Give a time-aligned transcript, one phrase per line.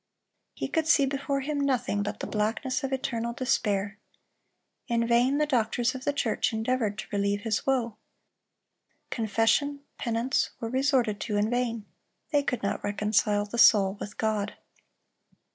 [0.55, 3.99] He could see before him nothing but the blackness of eternal despair.
[4.87, 7.97] In vain the doctors of the church endeavored to relieve his woe.
[9.11, 11.85] Confession, penance, were resorted to in vain;
[12.31, 14.55] they could not reconcile the soul with God.